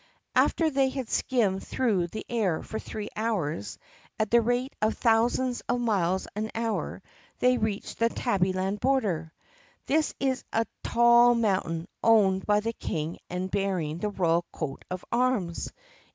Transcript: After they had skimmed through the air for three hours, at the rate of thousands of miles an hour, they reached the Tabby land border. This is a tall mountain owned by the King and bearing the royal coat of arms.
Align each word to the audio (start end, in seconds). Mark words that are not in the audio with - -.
After 0.33 0.71
they 0.71 0.89
had 0.89 1.09
skimmed 1.09 1.63
through 1.63 2.07
the 2.07 2.25
air 2.27 2.63
for 2.63 2.79
three 2.79 3.09
hours, 3.15 3.77
at 4.17 4.31
the 4.31 4.41
rate 4.41 4.73
of 4.81 4.97
thousands 4.97 5.61
of 5.69 5.79
miles 5.79 6.25
an 6.35 6.49
hour, 6.55 7.03
they 7.37 7.59
reached 7.59 7.99
the 7.99 8.09
Tabby 8.09 8.51
land 8.51 8.79
border. 8.79 9.31
This 9.85 10.15
is 10.19 10.43
a 10.51 10.65
tall 10.83 11.35
mountain 11.35 11.87
owned 12.03 12.47
by 12.47 12.61
the 12.61 12.73
King 12.73 13.19
and 13.29 13.51
bearing 13.51 13.99
the 13.99 14.09
royal 14.09 14.43
coat 14.51 14.85
of 14.89 15.05
arms. 15.11 15.71